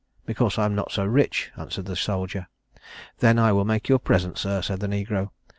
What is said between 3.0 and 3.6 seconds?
'Then I